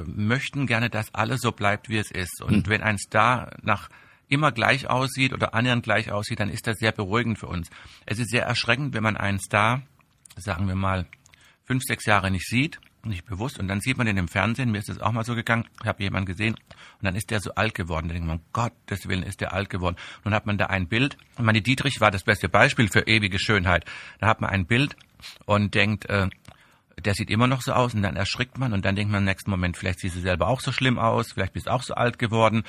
möchten 0.06 0.68
gerne, 0.68 0.90
dass 0.90 1.14
alles 1.14 1.42
so 1.42 1.52
bleibt, 1.52 1.90
wie 1.90 1.98
es 1.98 2.12
ist. 2.12 2.42
Und 2.42 2.66
hm. 2.66 2.68
wenn 2.68 2.82
ein 2.82 2.98
Star 2.98 3.52
nach 3.62 3.90
immer 4.28 4.52
gleich 4.52 4.90
aussieht 4.90 5.34
oder 5.34 5.54
annähernd 5.54 5.84
gleich 5.84 6.12
aussieht, 6.12 6.40
dann 6.40 6.50
ist 6.50 6.66
das 6.66 6.78
sehr 6.78 6.92
beruhigend 6.92 7.38
für 7.38 7.48
uns. 7.48 7.70
Es 8.06 8.20
ist 8.20 8.32
sehr 8.32 8.44
erschreckend, 8.44 8.94
wenn 8.94 9.04
man 9.04 9.18
einen 9.18 9.40
Star, 9.40 9.84
sagen 10.36 10.68
wir 10.68 10.76
mal, 10.76 11.06
fünf, 11.64 11.84
sechs 11.84 12.06
Jahre 12.06 12.32
nicht 12.32 12.48
sieht, 12.48 12.80
nicht 13.06 13.26
bewusst, 13.26 13.60
und 13.60 13.68
dann 13.68 13.82
sieht 13.82 13.98
man 13.98 14.06
den 14.06 14.18
im 14.18 14.28
Fernsehen, 14.28 14.72
mir 14.72 14.80
ist 14.80 14.90
das 14.90 15.00
auch 15.00 15.12
mal 15.12 15.24
so 15.24 15.36
gegangen, 15.36 15.66
ich 15.82 15.88
habe 15.88 16.04
jemanden 16.04 16.28
gesehen, 16.28 16.56
und 16.56 17.04
dann 17.04 17.16
ist 17.16 17.32
der 17.32 17.40
so 17.40 17.54
alt 17.56 17.74
geworden. 17.74 18.08
Da 18.08 18.14
denkt 18.14 18.28
man, 18.28 18.42
Gottes 18.54 19.08
Willen 19.08 19.24
ist 19.24 19.42
der 19.42 19.54
alt 19.54 19.70
geworden. 19.70 19.96
Dann 20.24 20.34
hat 20.34 20.46
man 20.46 20.58
da 20.58 20.68
ein 20.68 20.88
Bild, 20.88 21.18
und 21.38 21.46
meine 21.46 21.62
Dietrich 21.62 22.02
war 22.02 22.12
das 22.12 22.24
beste 22.24 22.50
Beispiel 22.50 22.90
für 22.90 23.08
ewige 23.08 23.40
Schönheit. 23.40 23.86
Da 24.20 24.28
hat 24.28 24.42
man 24.42 24.50
ein 24.50 24.66
Bild 24.66 24.96
und 25.46 25.74
denkt, 25.74 26.06
äh, 26.10 26.30
der 27.04 27.14
sieht 27.14 27.30
immer 27.30 27.48
noch 27.48 27.62
so 27.62 27.74
aus 27.74 27.94
und 27.94 28.04
dann 28.04 28.16
erschrickt 28.16 28.58
man 28.58 28.74
und 28.74 28.86
dann 28.86 28.96
denkt 28.96 29.12
man 29.12 29.20
im 29.20 29.26
nächsten 29.26 29.52
Moment, 29.52 29.78
vielleicht 29.78 30.00
siehst 30.00 30.16
du 30.16 30.22
selber 30.22 30.48
auch 30.48 30.62
so 30.62 30.72
schlimm 30.72 30.98
aus, 30.98 31.34
vielleicht 31.34 31.54
bist 31.54 31.68
du 31.68 31.72
auch 31.72 31.84
so 31.84 31.94
alt 31.94 32.20
geworden. 32.20 32.64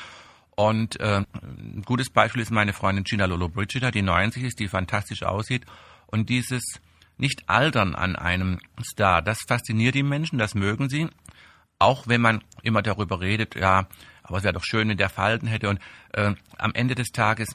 Und 0.57 0.99
äh, 1.01 1.23
ein 1.43 1.83
gutes 1.85 2.11
Beispiel 2.11 2.43
ist 2.43 2.51
meine 2.51 2.73
Freundin 2.73 3.05
Gina 3.05 3.27
Lolo 3.27 3.49
Brigida, 3.49 3.91
die 3.91 4.03
90 4.03 4.43
ist, 4.43 4.59
die 4.59 4.69
fantastisch 4.69 5.23
aussieht. 5.23 5.67
Und 6.07 6.31
dieses 6.31 6.81
nicht 7.19 7.49
altern 7.49 7.95
an 7.95 8.17
einem 8.17 8.59
Star, 8.85 9.23
das 9.23 9.39
fasziniert 9.47 9.95
die 9.95 10.03
Menschen, 10.03 10.39
das 10.39 10.55
mögen 10.55 10.89
sie. 10.89 11.09
Auch 11.79 12.09
wenn 12.09 12.21
man 12.21 12.43
immer 12.63 12.83
darüber 12.83 13.21
redet, 13.21 13.55
ja, 13.55 13.87
aber 14.23 14.39
es 14.39 14.45
wäre 14.45 14.55
doch 14.55 14.65
schön, 14.65 14.89
wenn 14.89 14.97
der 14.97 15.11
Falten 15.11 15.47
hätte. 15.47 15.69
Und 15.69 15.79
äh, 16.13 16.35
am 16.59 16.75
Ende 16.75 16.95
des 16.95 17.09
Tages 17.09 17.49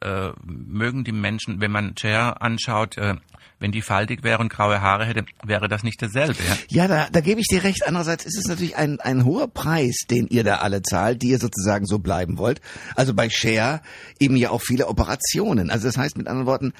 äh, 0.00 0.30
mögen 0.44 1.04
die 1.04 1.12
Menschen, 1.12 1.60
wenn 1.60 1.70
man 1.70 1.94
Cher 1.96 2.40
anschaut, 2.40 2.96
äh, 2.96 3.16
wenn 3.60 3.72
die 3.72 3.82
faltig 3.82 4.22
wäre 4.22 4.38
und 4.38 4.50
graue 4.50 4.80
Haare 4.80 5.04
hätte, 5.04 5.24
wäre 5.44 5.68
das 5.68 5.82
nicht 5.82 6.00
dasselbe. 6.00 6.38
Ja, 6.68 6.82
ja 6.82 6.88
da, 6.88 7.08
da 7.10 7.20
gebe 7.20 7.40
ich 7.40 7.46
dir 7.48 7.64
recht. 7.64 7.86
Andererseits 7.86 8.24
ist 8.24 8.38
es 8.38 8.46
natürlich 8.46 8.76
ein, 8.76 9.00
ein 9.00 9.24
hoher 9.24 9.48
Preis, 9.48 10.04
den 10.08 10.28
ihr 10.28 10.44
da 10.44 10.56
alle 10.56 10.82
zahlt, 10.82 11.22
die 11.22 11.30
ihr 11.30 11.38
sozusagen 11.38 11.84
so 11.84 11.98
bleiben 11.98 12.38
wollt. 12.38 12.60
Also 12.94 13.14
bei 13.14 13.28
Cher 13.28 13.82
eben 14.20 14.36
ja 14.36 14.50
auch 14.50 14.62
viele 14.62 14.86
Operationen. 14.86 15.70
Also 15.70 15.88
das 15.88 15.96
heißt 15.96 16.16
mit 16.16 16.28
anderen 16.28 16.46
Worten, 16.46 16.72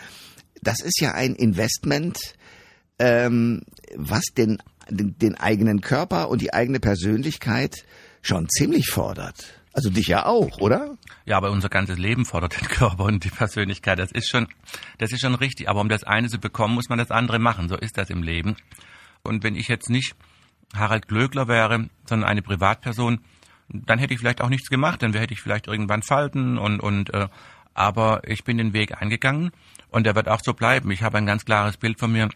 das 0.62 0.80
ist 0.80 1.00
ja 1.00 1.12
ein 1.12 1.34
Investment, 1.34 2.18
ähm, 2.98 3.62
was 3.96 4.24
den, 4.36 4.58
den, 4.90 5.16
den 5.18 5.34
eigenen 5.34 5.80
Körper 5.80 6.28
und 6.28 6.42
die 6.42 6.52
eigene 6.52 6.80
Persönlichkeit 6.80 7.84
schon 8.22 8.48
ziemlich 8.48 8.88
fordert. 8.88 9.54
Also 9.72 9.90
dich 9.90 10.08
ja 10.08 10.26
auch, 10.26 10.58
oder? 10.58 10.96
Ja, 11.24 11.36
aber 11.36 11.50
unser 11.50 11.68
ganzes 11.68 11.98
Leben 11.98 12.24
fordert 12.24 12.60
den 12.60 12.66
Körper 12.68 13.04
und 13.04 13.22
die 13.24 13.30
Persönlichkeit. 13.30 13.98
Das 13.98 14.10
ist 14.10 14.28
schon, 14.28 14.48
das 14.98 15.12
ist 15.12 15.20
schon 15.20 15.34
richtig. 15.34 15.68
Aber 15.68 15.80
um 15.80 15.88
das 15.88 16.04
eine 16.04 16.28
zu 16.28 16.38
bekommen, 16.38 16.74
muss 16.74 16.88
man 16.88 16.98
das 16.98 17.10
andere 17.10 17.38
machen. 17.38 17.68
So 17.68 17.76
ist 17.76 17.96
das 17.96 18.10
im 18.10 18.22
Leben. 18.22 18.56
Und 19.22 19.44
wenn 19.44 19.54
ich 19.54 19.68
jetzt 19.68 19.90
nicht 19.90 20.16
Harald 20.74 21.06
Glöckler 21.06 21.48
wäre, 21.48 21.88
sondern 22.06 22.28
eine 22.28 22.42
Privatperson, 22.42 23.20
dann 23.68 23.98
hätte 23.98 24.14
ich 24.14 24.20
vielleicht 24.20 24.40
auch 24.40 24.48
nichts 24.48 24.68
gemacht. 24.68 25.02
Dann 25.02 25.12
hätte 25.12 25.34
ich 25.34 25.42
vielleicht 25.42 25.68
irgendwann 25.68 26.02
Falten 26.02 26.58
und, 26.58 26.80
und, 26.80 27.14
äh, 27.14 27.28
aber 27.74 28.22
ich 28.26 28.42
bin 28.42 28.58
den 28.58 28.72
Weg 28.72 29.00
eingegangen 29.00 29.52
und 29.90 30.04
der 30.04 30.14
wird 30.14 30.28
auch 30.28 30.40
so 30.42 30.54
bleiben. 30.54 30.90
Ich 30.90 31.02
habe 31.02 31.18
ein 31.18 31.26
ganz 31.26 31.44
klares 31.44 31.76
Bild 31.76 31.98
von 31.98 32.12
mir 32.12 32.28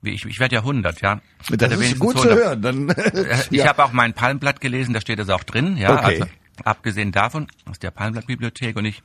wie 0.00 0.10
ich, 0.10 0.24
ich 0.24 0.38
werde 0.38 0.54
ja 0.54 0.60
100, 0.60 1.00
ja. 1.00 1.20
Das 1.50 1.72
ist 1.72 1.98
gut 1.98 2.16
100. 2.16 2.22
zu 2.22 2.44
hören. 2.44 2.62
Dann, 2.62 2.88
ich 3.50 3.58
ja. 3.58 3.66
habe 3.66 3.84
auch 3.84 3.92
mein 3.92 4.14
Palmblatt 4.14 4.60
gelesen, 4.60 4.94
da 4.94 5.00
steht 5.00 5.18
das 5.18 5.28
auch 5.28 5.42
drin, 5.42 5.76
ja. 5.76 5.92
Okay. 5.92 6.04
Also, 6.04 6.26
Abgesehen 6.64 7.12
davon 7.12 7.46
aus 7.70 7.78
der 7.78 7.92
Palmblattbibliothek 7.92 8.76
und 8.76 8.84
ich 8.84 9.02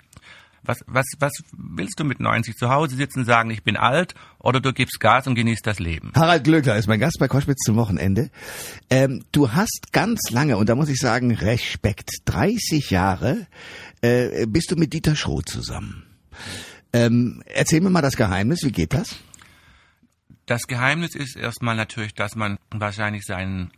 was, 0.65 0.79
was, 0.87 1.05
was 1.19 1.33
willst 1.51 1.99
du 1.99 2.05
mit 2.05 2.21
90 2.21 2.55
zu 2.55 2.69
Hause 2.69 2.95
sitzen, 2.95 3.25
sagen, 3.25 3.49
ich 3.51 3.63
bin 3.63 3.75
alt, 3.75 4.15
oder 4.39 4.61
du 4.61 4.71
gibst 4.71 4.99
Gas 5.01 5.27
und 5.27 5.35
genießt 5.35 5.67
das 5.67 5.79
Leben? 5.79 6.13
Harald 6.15 6.45
Glöckler 6.45 6.77
ist 6.77 6.87
mein 6.87 7.01
Gast 7.01 7.17
bei 7.19 7.27
Koschwitz 7.27 7.59
zum 7.65 7.75
Wochenende. 7.75 8.29
Ähm, 8.89 9.25
du 9.33 9.51
hast 9.51 9.91
ganz 9.91 10.31
lange, 10.31 10.55
und 10.55 10.69
da 10.69 10.75
muss 10.75 10.87
ich 10.87 10.99
sagen, 10.99 11.31
Respekt, 11.31 12.11
30 12.25 12.91
Jahre 12.91 13.45
äh, 14.01 14.45
bist 14.47 14.71
du 14.71 14.77
mit 14.77 14.93
Dieter 14.93 15.17
Schroth 15.17 15.49
zusammen. 15.49 16.03
Ähm, 16.93 17.43
erzähl 17.47 17.81
mir 17.81 17.89
mal 17.89 18.01
das 18.01 18.15
Geheimnis, 18.15 18.59
wie 18.63 18.71
geht 18.71 18.93
das? 18.93 19.15
Das 20.45 20.61
Geheimnis 20.67 21.15
ist 21.15 21.35
erstmal 21.35 21.75
natürlich, 21.75 22.13
dass 22.13 22.35
man 22.35 22.59
wahrscheinlich 22.69 23.23
seinen 23.23 23.71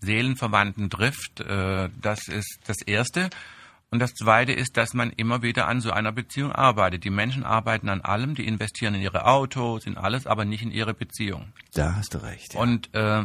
Seelenverwandten 0.00 0.90
trifft. 0.90 1.40
Äh, 1.40 1.90
das 2.00 2.28
ist 2.28 2.60
das 2.66 2.82
Erste. 2.82 3.30
Und 3.90 4.00
das 4.00 4.14
Zweite 4.14 4.52
ist, 4.52 4.76
dass 4.76 4.94
man 4.94 5.10
immer 5.10 5.42
wieder 5.42 5.68
an 5.68 5.80
so 5.80 5.90
einer 5.90 6.12
Beziehung 6.12 6.52
arbeitet. 6.52 7.04
Die 7.04 7.10
Menschen 7.10 7.44
arbeiten 7.44 7.88
an 7.88 8.00
allem, 8.00 8.34
die 8.34 8.46
investieren 8.46 8.94
in 8.94 9.00
ihre 9.02 9.26
Autos, 9.26 9.86
in 9.86 9.96
alles, 9.96 10.26
aber 10.26 10.44
nicht 10.44 10.62
in 10.62 10.72
ihre 10.72 10.92
Beziehung. 10.92 11.52
Da 11.72 11.94
hast 11.94 12.14
du 12.14 12.18
recht. 12.18 12.54
Ja. 12.54 12.60
Und 12.60 12.92
äh, 12.94 13.24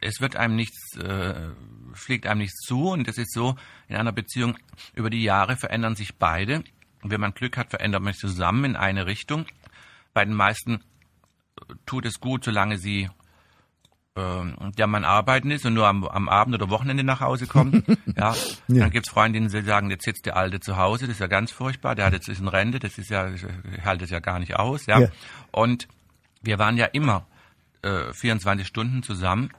es 0.00 0.20
wird 0.20 0.36
einem 0.36 0.54
nichts, 0.54 0.96
äh, 0.96 1.50
fliegt 1.94 2.26
einem 2.26 2.40
nichts 2.40 2.60
zu 2.66 2.90
und 2.90 3.08
es 3.08 3.18
ist 3.18 3.32
so, 3.32 3.56
in 3.88 3.96
einer 3.96 4.12
Beziehung 4.12 4.56
über 4.94 5.10
die 5.10 5.22
Jahre 5.22 5.56
verändern 5.56 5.96
sich 5.96 6.14
beide. 6.16 6.62
Und 7.02 7.10
wenn 7.10 7.20
man 7.20 7.34
Glück 7.34 7.56
hat, 7.56 7.70
verändert 7.70 8.02
man 8.02 8.12
sich 8.12 8.20
zusammen 8.20 8.64
in 8.64 8.76
eine 8.76 9.06
Richtung. 9.06 9.46
Bei 10.14 10.24
den 10.24 10.34
meisten 10.34 10.82
tut 11.86 12.06
es 12.06 12.20
gut, 12.20 12.44
solange 12.44 12.78
sie 12.78 13.08
ähm, 14.14 14.72
der 14.76 14.86
Mann 14.86 15.04
arbeiten 15.04 15.50
ist 15.50 15.64
und 15.64 15.74
nur 15.74 15.86
am, 15.86 16.04
am 16.04 16.28
Abend 16.28 16.54
oder 16.54 16.68
Wochenende 16.68 17.02
nach 17.02 17.20
Hause 17.20 17.46
kommt. 17.46 17.86
ja, 18.16 18.34
ja. 18.34 18.34
Dann 18.68 18.90
gibt's 18.90 19.10
Freundinnen, 19.10 19.48
die 19.48 19.62
sagen, 19.62 19.90
jetzt 19.90 20.04
sitzt 20.04 20.26
der 20.26 20.36
Alte 20.36 20.60
zu 20.60 20.76
Hause, 20.76 21.06
das 21.06 21.14
ist 21.14 21.20
ja 21.20 21.28
ganz 21.28 21.50
furchtbar, 21.50 21.94
der 21.94 22.06
hat 22.06 22.12
jetzt 22.12 22.28
ist 22.28 22.40
in 22.40 22.48
Rente, 22.48 22.78
das 22.78 22.98
ist 22.98 23.10
ja, 23.10 23.30
ich 23.30 23.42
halte 23.84 24.04
es 24.04 24.10
ja 24.10 24.20
gar 24.20 24.38
nicht 24.38 24.56
aus. 24.56 24.86
Ja. 24.86 25.00
ja. 25.00 25.08
Und 25.50 25.88
wir 26.42 26.58
waren 26.58 26.76
ja 26.76 26.86
immer 26.86 27.26
äh, 27.82 28.12
24 28.12 28.66
Stunden 28.66 29.02
zusammen. 29.02 29.50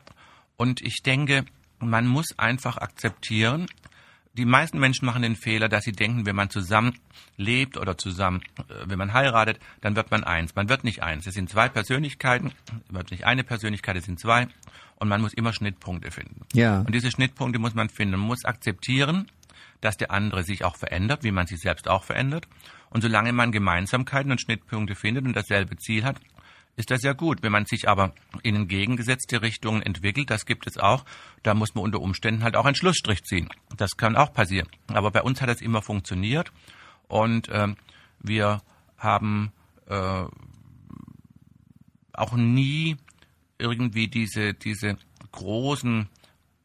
Und 0.55 0.81
ich 0.81 1.01
denke, 1.03 1.45
man 1.79 2.05
muss 2.07 2.37
einfach 2.37 2.77
akzeptieren, 2.77 3.65
die 4.33 4.45
meisten 4.45 4.79
Menschen 4.79 5.05
machen 5.05 5.21
den 5.21 5.35
Fehler, 5.35 5.69
dass 5.69 5.83
sie 5.83 5.91
denken, 5.91 6.25
wenn 6.25 6.35
man 6.35 6.49
zusammen 6.49 6.97
lebt 7.37 7.77
oder 7.77 7.97
zusammen, 7.97 8.41
äh, 8.57 8.85
wenn 8.85 8.97
man 8.97 9.13
heiratet, 9.13 9.59
dann 9.81 9.95
wird 9.95 10.09
man 10.11 10.23
eins. 10.23 10.55
Man 10.55 10.69
wird 10.69 10.83
nicht 10.83 11.03
eins. 11.03 11.27
Es 11.27 11.35
sind 11.35 11.49
zwei 11.49 11.69
Persönlichkeiten, 11.69 12.51
es 12.87 12.93
wird 12.93 13.11
nicht 13.11 13.25
eine 13.25 13.43
Persönlichkeit, 13.43 13.95
es 13.95 14.05
sind 14.05 14.19
zwei. 14.19 14.47
Und 14.95 15.07
man 15.09 15.21
muss 15.21 15.33
immer 15.33 15.53
Schnittpunkte 15.53 16.11
finden. 16.11 16.45
Ja. 16.53 16.79
Und 16.79 16.93
diese 16.95 17.11
Schnittpunkte 17.11 17.59
muss 17.59 17.75
man 17.75 17.89
finden. 17.89 18.17
Man 18.17 18.27
muss 18.27 18.45
akzeptieren, 18.45 19.29
dass 19.81 19.97
der 19.97 20.11
andere 20.11 20.43
sich 20.43 20.63
auch 20.63 20.77
verändert, 20.77 21.23
wie 21.23 21.31
man 21.31 21.45
sich 21.45 21.59
selbst 21.59 21.87
auch 21.87 22.03
verändert. 22.03 22.47
Und 22.89 23.01
solange 23.01 23.33
man 23.33 23.51
Gemeinsamkeiten 23.51 24.31
und 24.31 24.39
Schnittpunkte 24.39 24.95
findet 24.95 25.25
und 25.25 25.35
dasselbe 25.35 25.77
Ziel 25.77 26.03
hat, 26.05 26.19
ist 26.75 26.91
das 26.91 27.03
ja 27.03 27.13
gut. 27.13 27.43
Wenn 27.43 27.51
man 27.51 27.65
sich 27.65 27.87
aber 27.87 28.13
in 28.41 28.55
entgegengesetzte 28.55 29.41
Richtungen 29.41 29.81
entwickelt, 29.81 30.29
das 30.29 30.45
gibt 30.45 30.67
es 30.67 30.77
auch, 30.77 31.05
da 31.43 31.53
muss 31.53 31.75
man 31.75 31.83
unter 31.83 32.01
Umständen 32.01 32.43
halt 32.43 32.55
auch 32.55 32.65
einen 32.65 32.75
Schlussstrich 32.75 33.23
ziehen. 33.23 33.49
Das 33.77 33.91
kann 33.97 34.15
auch 34.15 34.33
passieren. 34.33 34.67
Aber 34.87 35.11
bei 35.11 35.21
uns 35.21 35.41
hat 35.41 35.49
das 35.49 35.61
immer 35.61 35.81
funktioniert 35.81 36.51
und 37.07 37.49
ähm, 37.51 37.75
wir 38.19 38.61
haben 38.97 39.51
äh, 39.87 40.25
auch 42.13 42.33
nie 42.33 42.97
irgendwie 43.57 44.07
diese, 44.07 44.53
diese 44.53 44.97
großen 45.31 46.09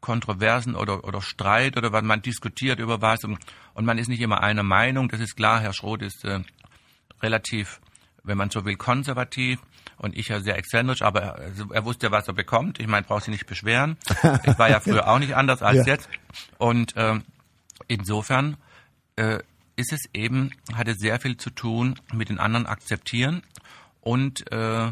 Kontroversen 0.01 0.75
oder, 0.75 1.03
oder 1.03 1.21
Streit 1.21 1.77
oder 1.77 1.91
was 1.91 2.03
man 2.03 2.21
diskutiert 2.21 2.79
über 2.79 3.01
was 3.01 3.23
und, 3.23 3.37
und 3.73 3.85
man 3.85 3.97
ist 3.97 4.07
nicht 4.07 4.21
immer 4.21 4.41
einer 4.41 4.63
Meinung. 4.63 5.09
Das 5.09 5.19
ist 5.19 5.35
klar, 5.35 5.59
Herr 5.59 5.73
Schroth 5.73 6.01
ist 6.01 6.23
äh, 6.23 6.39
relativ, 7.21 7.81
wenn 8.23 8.37
man 8.37 8.49
so 8.49 8.65
will, 8.65 8.75
konservativ 8.75 9.59
und 9.99 10.17
ich 10.17 10.29
ja 10.29 10.39
sehr 10.39 10.57
exzentrisch, 10.57 11.01
aber 11.01 11.21
er, 11.21 11.51
er 11.71 11.85
wusste 11.85 12.07
ja, 12.07 12.11
was 12.11 12.27
er 12.27 12.33
bekommt. 12.33 12.79
Ich 12.79 12.87
meine, 12.87 13.05
braucht 13.05 13.25
sich 13.25 13.31
nicht 13.31 13.45
beschweren. 13.45 13.97
Ich 14.43 14.57
war 14.57 14.69
ja 14.69 14.79
früher 14.79 15.07
auch 15.07 15.19
nicht 15.19 15.35
anders 15.35 15.61
als 15.61 15.85
ja. 15.85 15.93
jetzt. 15.93 16.09
Und 16.57 16.93
ähm, 16.95 17.23
insofern 17.87 18.57
äh, 19.17 19.39
ist 19.75 19.93
es 19.93 20.09
eben, 20.13 20.51
hatte 20.73 20.95
sehr 20.95 21.19
viel 21.19 21.37
zu 21.37 21.49
tun 21.49 21.99
mit 22.13 22.29
den 22.29 22.39
anderen 22.39 22.65
akzeptieren 22.65 23.43
und 24.01 24.51
äh, 24.51 24.91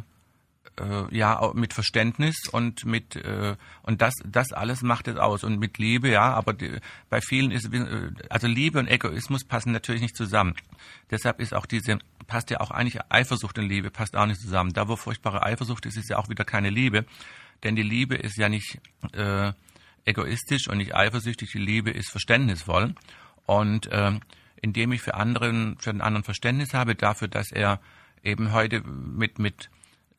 äh, 0.80 1.16
ja 1.16 1.52
mit 1.54 1.74
Verständnis 1.74 2.48
und 2.52 2.86
mit 2.86 3.16
äh, 3.16 3.56
und 3.84 4.02
das 4.02 4.14
das 4.26 4.52
alles 4.52 4.82
macht 4.82 5.08
es 5.08 5.18
aus. 5.18 5.44
Und 5.44 5.60
mit 5.60 5.78
Liebe 5.78 6.10
ja 6.10 6.34
aber 6.34 6.54
die, 6.54 6.80
bei 7.10 7.22
vielen 7.22 7.52
ist 7.52 7.74
äh, 7.74 8.12
also 8.30 8.48
Liebe 8.48 8.80
und 8.80 8.88
Egoismus 8.88 9.44
passen 9.44 9.72
natürlich 9.72 10.02
nicht 10.02 10.16
zusammen. 10.16 10.56
Deshalb 11.12 11.40
ist 11.40 11.54
auch 11.54 11.66
diese 11.66 12.00
passt 12.28 12.50
ja 12.50 12.60
auch 12.60 12.72
eigentlich 12.72 13.00
Eifersucht 13.10 13.58
und 13.58 13.68
Liebe 13.68 13.90
passt 13.90 14.16
auch 14.16 14.26
nicht 14.26 14.42
zusammen. 14.42 14.74
Da 14.74 14.88
wo 14.88 14.96
furchtbare 14.96 15.44
Eifersucht 15.44 15.86
ist 15.86 15.98
ist 15.98 16.10
ja 16.10 16.18
auch 16.18 16.30
wieder 16.30 16.46
keine 16.46 16.70
Liebe. 16.70 17.06
Denn 17.64 17.76
die 17.76 17.84
Liebe 17.84 18.16
ist 18.16 18.38
ja 18.38 18.50
nicht 18.50 18.80
äh, 19.14 19.52
egoistisch 20.06 20.68
und 20.68 20.78
nicht 20.78 20.96
eifersüchtig. 20.96 21.52
Die 21.52 21.60
Liebe 21.60 21.90
ist 21.92 22.12
verständnisvoll. 22.12 22.94
Und 23.46 23.88
äh, 23.88 24.20
indem 24.62 24.92
ich 24.92 25.02
für 25.02 25.16
anderen 25.16 25.78
für 25.80 25.92
den 25.92 26.02
anderen 26.02 26.24
Verständnis 26.24 26.74
habe 26.74 26.96
dafür 26.96 27.28
dass 27.28 27.52
er 27.52 27.80
eben 28.24 28.52
heute 28.52 28.82
mit 28.82 29.40
mit 29.40 29.70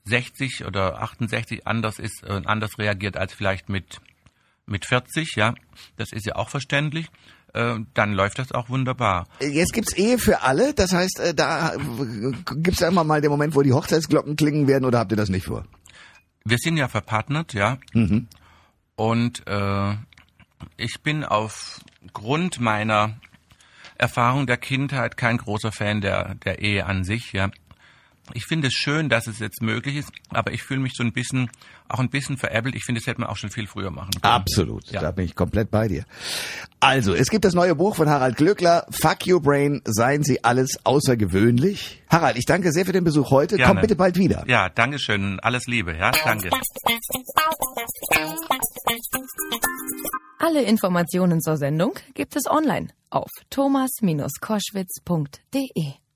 60 0.09 0.65
oder 0.67 1.01
68 1.03 1.67
anders 1.67 1.99
ist 1.99 2.23
und 2.25 2.45
äh, 2.45 2.49
anders 2.49 2.79
reagiert 2.79 3.17
als 3.17 3.35
vielleicht 3.35 3.69
mit 3.69 4.01
mit 4.69 4.85
40, 4.85 5.35
ja, 5.37 5.55
das 5.97 6.13
ist 6.13 6.27
ja 6.27 6.37
auch 6.37 6.51
verständlich. 6.51 7.07
Äh, 7.55 7.77
dann 7.95 8.13
läuft 8.13 8.39
das 8.39 8.53
auch 8.53 8.69
wunderbar. 8.69 9.27
Jetzt 9.41 9.73
gibt's 9.73 9.95
Ehe 9.95 10.19
für 10.19 10.43
alle, 10.43 10.75
das 10.75 10.93
heißt, 10.93 11.21
äh, 11.21 11.35
da 11.35 11.75
gibt's 12.57 12.81
ja 12.81 12.89
immer 12.89 13.05
mal 13.05 13.23
den 13.23 13.31
Moment, 13.31 13.55
wo 13.55 13.63
die 13.63 13.73
Hochzeitsglocken 13.73 14.37
klingen 14.37 14.69
werden, 14.69 14.85
oder 14.85 14.99
habt 14.99 15.13
ihr 15.13 15.17
das 15.17 15.31
nicht 15.31 15.47
vor? 15.47 15.65
Wir 16.45 16.59
sind 16.59 16.77
ja 16.77 16.89
verpartnert, 16.89 17.55
ja. 17.55 17.79
Mhm. 17.95 18.29
Und 18.97 19.47
äh, 19.47 19.95
ich 20.77 21.03
bin 21.03 21.25
aufgrund 21.25 22.61
meiner 22.61 23.19
Erfahrung 23.97 24.47
der 24.47 24.59
Kindheit 24.59 25.17
kein 25.17 25.39
großer 25.39 25.73
Fan 25.73 26.03
der, 26.03 26.35
der 26.35 26.61
Ehe 26.61 26.85
an 26.85 27.05
sich, 27.05 27.33
ja 27.33 27.51
ich 28.35 28.47
finde 28.47 28.69
es 28.69 28.75
schön, 28.75 29.09
dass 29.09 29.27
es 29.27 29.39
jetzt 29.39 29.63
möglich 29.63 29.97
ist, 29.97 30.11
aber 30.31 30.53
ich 30.53 30.63
fühle 30.63 30.81
mich 30.81 30.93
so 30.95 31.03
ein 31.03 31.13
bisschen, 31.13 31.51
auch 31.89 31.99
ein 31.99 32.11
bisschen 32.11 32.37
veräppelt. 32.37 32.75
Ich 32.75 32.85
finde, 32.85 33.01
das 33.01 33.07
hätte 33.07 33.21
man 33.21 33.31
auch 33.31 33.37
schon 33.37 33.51
viel 33.51 33.67
früher 33.67 33.91
machen 33.91 34.11
können. 34.21 34.33
Absolut, 34.33 34.91
ja. 34.91 35.01
da 35.01 35.11
bin 35.11 35.25
ich 35.25 35.35
komplett 35.35 35.71
bei 35.71 35.89
dir. 35.89 36.05
Also, 36.81 37.15
es 37.15 37.29
gibt 37.29 37.45
das 37.45 37.55
neue 37.55 37.75
Buch 37.75 37.97
von 37.97 38.09
Harald 38.09 38.37
Glöckler, 38.37 38.87
Fuck 38.91 39.27
Your 39.27 39.43
Brain, 39.43 39.83
seien 39.85 40.23
Sie 40.23 40.45
alles 40.45 40.79
außergewöhnlich. 40.85 42.03
Harald, 42.09 42.37
ich 42.37 42.47
danke 42.47 42.73
sehr 42.73 42.87
für 42.87 42.93
den 42.93 43.05
Besuch 43.05 43.31
heute. 43.31 43.57
Gerne. 43.57 43.73
Komm 43.73 43.81
bitte 43.81 43.97
bald 43.97 44.17
wieder. 44.17 44.45
Ja, 44.47 44.69
danke 44.69 44.99
schön. 44.99 45.41
Alles 45.41 45.67
Liebe, 45.67 45.97
ja, 45.97 46.13
danke. 46.25 46.51
Alle 50.39 50.63
Informationen 50.63 51.41
zur 51.41 51.57
Sendung 51.57 51.95
gibt 52.15 52.37
es 52.37 52.47
online 52.47 52.89
auf 53.11 53.31
thomas-koschwitz.de. 53.51 56.08